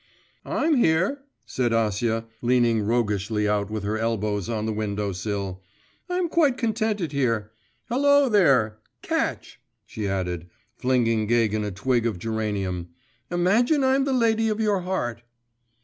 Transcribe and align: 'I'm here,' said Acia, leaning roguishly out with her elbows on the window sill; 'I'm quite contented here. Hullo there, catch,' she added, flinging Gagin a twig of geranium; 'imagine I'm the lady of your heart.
'I'm 0.43 0.77
here,' 0.77 1.21
said 1.45 1.73
Acia, 1.73 2.25
leaning 2.41 2.81
roguishly 2.81 3.47
out 3.47 3.69
with 3.69 3.83
her 3.83 3.99
elbows 3.99 4.49
on 4.49 4.65
the 4.65 4.73
window 4.73 5.11
sill; 5.11 5.61
'I'm 6.09 6.27
quite 6.27 6.57
contented 6.57 7.11
here. 7.11 7.51
Hullo 7.87 8.27
there, 8.27 8.79
catch,' 9.03 9.59
she 9.85 10.07
added, 10.07 10.49
flinging 10.75 11.27
Gagin 11.27 11.63
a 11.63 11.69
twig 11.69 12.07
of 12.07 12.17
geranium; 12.17 12.89
'imagine 13.29 13.83
I'm 13.83 14.05
the 14.05 14.11
lady 14.13 14.49
of 14.49 14.59
your 14.59 14.79
heart. 14.81 15.21